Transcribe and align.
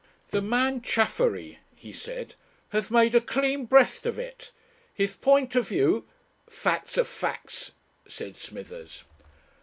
"The 0.29 0.41
man 0.41 0.81
Chaffery," 0.81 1.59
he 1.75 1.93
said, 1.93 2.33
"has 2.69 2.89
made 2.89 3.13
a 3.13 3.21
clean 3.21 3.65
breast 3.65 4.07
of 4.07 4.17
it. 4.17 4.49
His 4.95 5.15
point 5.15 5.53
of 5.53 5.67
view" 5.67 6.07
"Facts 6.49 6.97
are 6.97 7.03
facts," 7.03 7.69
said 8.07 8.35
Smithers. 8.35 9.03